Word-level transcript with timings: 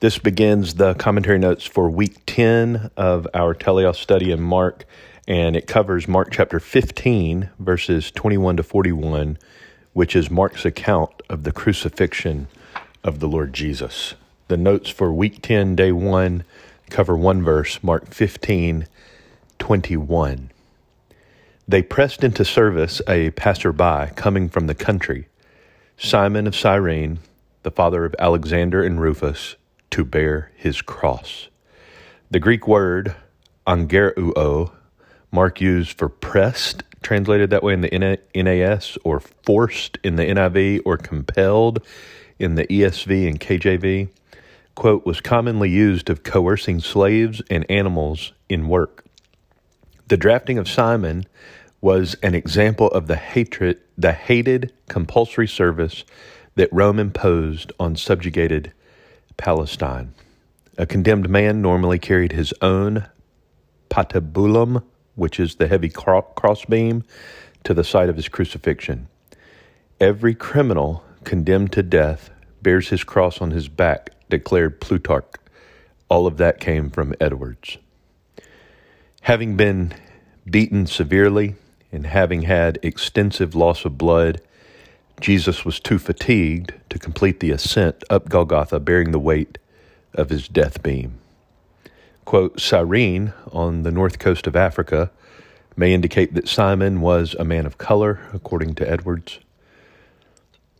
This 0.00 0.16
begins 0.16 0.74
the 0.74 0.94
commentary 0.94 1.40
notes 1.40 1.64
for 1.64 1.90
week 1.90 2.24
10 2.24 2.92
of 2.96 3.26
our 3.34 3.52
teleos 3.52 3.96
study 3.96 4.30
in 4.30 4.40
Mark, 4.40 4.84
and 5.26 5.56
it 5.56 5.66
covers 5.66 6.06
Mark 6.06 6.30
chapter 6.30 6.60
15, 6.60 7.50
verses 7.58 8.12
21 8.12 8.58
to 8.58 8.62
41, 8.62 9.38
which 9.94 10.14
is 10.14 10.30
Mark's 10.30 10.64
account 10.64 11.10
of 11.28 11.42
the 11.42 11.50
crucifixion 11.50 12.46
of 13.02 13.18
the 13.18 13.26
Lord 13.26 13.52
Jesus. 13.52 14.14
The 14.46 14.56
notes 14.56 14.88
for 14.88 15.12
week 15.12 15.42
10, 15.42 15.74
day 15.74 15.90
1, 15.90 16.44
cover 16.90 17.16
one 17.16 17.42
verse, 17.42 17.82
Mark 17.82 18.14
15, 18.14 18.86
21. 19.58 20.50
They 21.66 21.82
pressed 21.82 22.22
into 22.22 22.44
service 22.44 23.02
a 23.08 23.30
passerby 23.30 24.12
coming 24.14 24.48
from 24.48 24.68
the 24.68 24.76
country, 24.76 25.26
Simon 25.96 26.46
of 26.46 26.54
Cyrene, 26.54 27.18
the 27.64 27.72
father 27.72 28.04
of 28.04 28.14
Alexander 28.20 28.84
and 28.84 29.00
Rufus 29.00 29.56
to 29.90 30.04
bear 30.04 30.52
his 30.56 30.82
cross. 30.82 31.48
The 32.30 32.40
Greek 32.40 32.68
word 32.68 33.14
angareuo, 33.66 34.72
Mark 35.30 35.60
used 35.60 35.96
for 35.96 36.08
pressed, 36.08 36.82
translated 37.02 37.50
that 37.50 37.62
way 37.62 37.74
in 37.74 37.80
the 37.80 38.18
NAS, 38.34 38.98
or 39.04 39.20
forced 39.20 39.98
in 40.02 40.16
the 40.16 40.24
NIV, 40.24 40.82
or 40.84 40.96
compelled 40.96 41.84
in 42.38 42.54
the 42.54 42.66
ESV 42.66 43.28
and 43.28 43.40
KJV, 43.40 44.08
quote, 44.74 45.04
was 45.04 45.20
commonly 45.20 45.68
used 45.68 46.08
of 46.08 46.22
coercing 46.22 46.80
slaves 46.80 47.42
and 47.50 47.66
animals 47.68 48.32
in 48.48 48.68
work. 48.68 49.04
The 50.06 50.16
drafting 50.16 50.56
of 50.56 50.68
Simon 50.68 51.26
was 51.80 52.14
an 52.22 52.34
example 52.34 52.88
of 52.88 53.06
the 53.06 53.16
hatred, 53.16 53.78
the 53.96 54.12
hated 54.12 54.72
compulsory 54.88 55.48
service 55.48 56.04
that 56.54 56.72
Rome 56.72 56.98
imposed 56.98 57.72
on 57.78 57.96
subjugated 57.96 58.72
Palestine. 59.38 60.12
A 60.76 60.84
condemned 60.84 61.30
man 61.30 61.62
normally 61.62 61.98
carried 61.98 62.32
his 62.32 62.52
own 62.60 63.06
patibulum, 63.88 64.82
which 65.14 65.40
is 65.40 65.54
the 65.54 65.66
heavy 65.66 65.88
crossbeam, 65.88 67.04
to 67.64 67.72
the 67.72 67.82
site 67.82 68.10
of 68.10 68.16
his 68.16 68.28
crucifixion. 68.28 69.08
Every 69.98 70.34
criminal 70.34 71.02
condemned 71.24 71.72
to 71.72 71.82
death 71.82 72.30
bears 72.62 72.88
his 72.88 73.04
cross 73.04 73.40
on 73.40 73.52
his 73.52 73.68
back, 73.68 74.10
declared 74.28 74.80
Plutarch. 74.80 75.34
All 76.08 76.26
of 76.26 76.36
that 76.36 76.60
came 76.60 76.90
from 76.90 77.14
Edwards. 77.20 77.78
Having 79.22 79.56
been 79.56 79.94
beaten 80.48 80.86
severely 80.86 81.54
and 81.90 82.06
having 82.06 82.42
had 82.42 82.78
extensive 82.82 83.54
loss 83.54 83.84
of 83.84 83.98
blood, 83.98 84.40
Jesus 85.20 85.64
was 85.64 85.80
too 85.80 85.98
fatigued 85.98 86.74
to 86.90 86.98
complete 86.98 87.40
the 87.40 87.50
ascent 87.50 88.04
up 88.08 88.28
Golgotha 88.28 88.78
bearing 88.78 89.10
the 89.10 89.18
weight 89.18 89.58
of 90.14 90.30
his 90.30 90.48
death 90.48 90.82
beam. 90.82 91.18
Quote, 92.24 92.60
Cyrene, 92.60 93.32
on 93.52 93.82
the 93.82 93.90
north 93.90 94.18
coast 94.18 94.46
of 94.46 94.54
Africa, 94.54 95.10
may 95.76 95.92
indicate 95.92 96.34
that 96.34 96.48
Simon 96.48 97.00
was 97.00 97.34
a 97.34 97.44
man 97.44 97.66
of 97.66 97.78
color, 97.78 98.20
according 98.32 98.74
to 98.76 98.90
Edwards. 98.90 99.38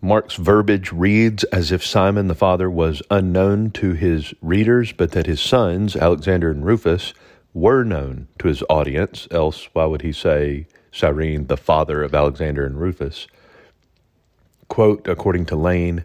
Mark's 0.00 0.36
verbiage 0.36 0.92
reads 0.92 1.44
as 1.44 1.72
if 1.72 1.84
Simon 1.84 2.28
the 2.28 2.34
father 2.34 2.70
was 2.70 3.02
unknown 3.10 3.70
to 3.70 3.92
his 3.92 4.34
readers, 4.42 4.92
but 4.92 5.12
that 5.12 5.26
his 5.26 5.40
sons, 5.40 5.96
Alexander 5.96 6.50
and 6.50 6.64
Rufus, 6.64 7.14
were 7.54 7.84
known 7.84 8.28
to 8.38 8.48
his 8.48 8.62
audience, 8.68 9.28
else 9.30 9.68
why 9.72 9.86
would 9.86 10.02
he 10.02 10.12
say 10.12 10.66
Cyrene, 10.92 11.46
the 11.46 11.56
father 11.56 12.02
of 12.02 12.14
Alexander 12.14 12.66
and 12.66 12.80
Rufus? 12.80 13.26
Quote, 14.74 15.06
according 15.06 15.46
to 15.46 15.54
Lane, 15.54 16.02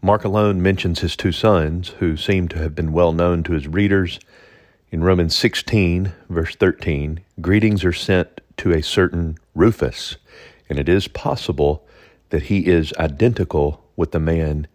Mark 0.00 0.22
alone 0.22 0.62
mentions 0.62 1.00
his 1.00 1.16
two 1.16 1.32
sons, 1.32 1.88
who 1.98 2.16
seem 2.16 2.46
to 2.46 2.58
have 2.58 2.72
been 2.72 2.92
well 2.92 3.12
known 3.12 3.42
to 3.42 3.54
his 3.54 3.66
readers. 3.66 4.20
In 4.92 5.02
Romans 5.02 5.34
16, 5.34 6.12
verse 6.28 6.54
13, 6.54 7.18
greetings 7.40 7.84
are 7.84 7.92
sent 7.92 8.40
to 8.58 8.70
a 8.70 8.84
certain 8.84 9.36
Rufus, 9.52 10.14
and 10.68 10.78
it 10.78 10.88
is 10.88 11.08
possible 11.08 11.84
that 12.30 12.44
he 12.44 12.68
is 12.68 12.92
identical 13.00 13.82
with 13.96 14.12
the 14.12 14.20
man 14.20 14.68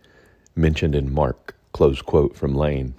mentioned 0.53 0.93
in 0.93 1.13
Mark. 1.13 1.55
Close 1.71 2.01
quote 2.01 2.35
from 2.35 2.53
Lane. 2.53 2.93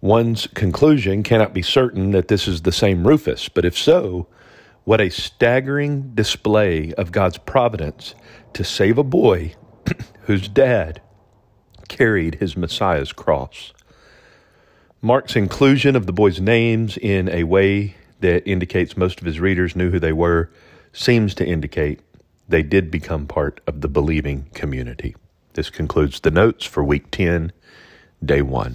One's 0.00 0.46
conclusion 0.46 1.24
cannot 1.24 1.52
be 1.52 1.62
certain 1.62 2.12
that 2.12 2.28
this 2.28 2.46
is 2.46 2.62
the 2.62 2.70
same 2.70 3.08
Rufus, 3.08 3.48
but 3.48 3.64
if 3.64 3.76
so, 3.76 4.28
what 4.84 5.00
a 5.00 5.08
staggering 5.08 6.14
display 6.14 6.92
of 6.94 7.12
God's 7.12 7.38
providence 7.38 8.14
to 8.52 8.62
save 8.64 8.98
a 8.98 9.04
boy 9.04 9.54
whose 10.22 10.48
dad 10.48 11.00
carried 11.88 12.36
his 12.36 12.56
Messiah's 12.56 13.12
cross. 13.12 13.72
Mark's 15.00 15.36
inclusion 15.36 15.96
of 15.96 16.06
the 16.06 16.12
boys' 16.12 16.40
names 16.40 16.96
in 16.96 17.28
a 17.28 17.44
way 17.44 17.94
that 18.20 18.48
indicates 18.48 18.96
most 18.96 19.20
of 19.20 19.26
his 19.26 19.40
readers 19.40 19.76
knew 19.76 19.90
who 19.90 19.98
they 19.98 20.12
were 20.12 20.50
seems 20.92 21.34
to 21.34 21.46
indicate 21.46 22.00
they 22.48 22.62
did 22.62 22.90
become 22.90 23.26
part 23.26 23.60
of 23.66 23.80
the 23.80 23.88
believing 23.88 24.46
community. 24.54 25.14
This 25.54 25.70
concludes 25.70 26.20
the 26.20 26.30
notes 26.30 26.64
for 26.64 26.82
week 26.84 27.10
10, 27.10 27.52
day 28.24 28.42
1. 28.42 28.74